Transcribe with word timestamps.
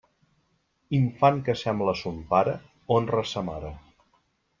Infant 0.99 1.37
que 1.49 1.53
sembla 1.63 1.93
a 1.97 1.99
son 1.99 2.17
pare 2.31 2.55
honra 2.97 3.21
a 3.27 3.29
sa 3.33 3.45
mare. 3.51 3.71